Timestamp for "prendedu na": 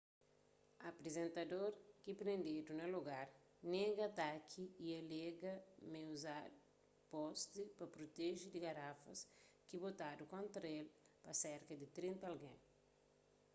2.21-2.85